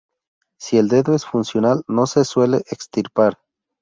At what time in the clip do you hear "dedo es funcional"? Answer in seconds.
0.87-1.83